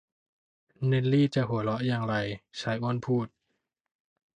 [0.85, 2.15] เนลลีจะหัวเราะอย่างไร
[2.59, 3.27] ชายอ้วนพูด